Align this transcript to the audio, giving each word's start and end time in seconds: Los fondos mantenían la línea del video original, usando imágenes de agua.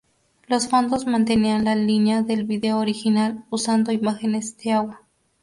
Los 0.47 0.67
fondos 0.67 1.05
mantenían 1.05 1.63
la 1.63 1.75
línea 1.75 2.23
del 2.23 2.43
video 2.45 2.79
original, 2.79 3.45
usando 3.51 3.91
imágenes 3.91 4.57
de 4.57 4.71
agua. 4.71 5.01